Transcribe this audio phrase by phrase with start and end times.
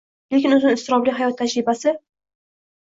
[0.35, 1.97] lekin uzun iztirobli hayot tajribasi